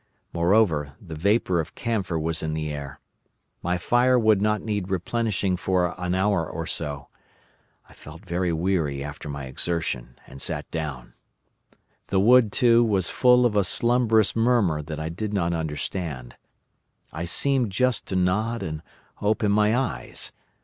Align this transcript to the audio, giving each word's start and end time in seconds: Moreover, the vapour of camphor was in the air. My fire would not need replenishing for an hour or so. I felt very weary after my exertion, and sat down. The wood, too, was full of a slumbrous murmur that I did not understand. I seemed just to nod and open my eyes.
Moreover, 0.33 0.93
the 0.99 1.13
vapour 1.13 1.59
of 1.59 1.75
camphor 1.75 2.17
was 2.17 2.41
in 2.41 2.55
the 2.55 2.71
air. 2.71 2.99
My 3.61 3.77
fire 3.77 4.17
would 4.17 4.41
not 4.41 4.63
need 4.63 4.89
replenishing 4.89 5.55
for 5.55 5.93
an 5.95 6.15
hour 6.15 6.43
or 6.43 6.65
so. 6.65 7.09
I 7.87 7.93
felt 7.93 8.25
very 8.25 8.51
weary 8.51 9.03
after 9.03 9.29
my 9.29 9.45
exertion, 9.45 10.15
and 10.25 10.41
sat 10.41 10.65
down. 10.71 11.13
The 12.07 12.19
wood, 12.19 12.51
too, 12.51 12.83
was 12.83 13.11
full 13.11 13.45
of 13.45 13.55
a 13.55 13.63
slumbrous 13.63 14.35
murmur 14.35 14.81
that 14.81 14.99
I 14.99 15.09
did 15.09 15.35
not 15.35 15.53
understand. 15.53 16.35
I 17.13 17.25
seemed 17.25 17.71
just 17.71 18.07
to 18.07 18.15
nod 18.15 18.63
and 18.63 18.81
open 19.21 19.51
my 19.51 19.77
eyes. 19.77 20.31